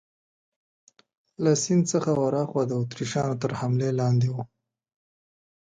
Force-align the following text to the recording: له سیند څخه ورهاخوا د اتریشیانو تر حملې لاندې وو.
له 1.43 1.51
سیند 1.63 1.83
څخه 1.93 2.11
ورهاخوا 2.21 2.63
د 2.67 2.71
اتریشیانو 2.81 3.39
تر 3.43 3.51
حملې 3.59 3.89
لاندې 3.99 4.27
وو. 4.33 4.43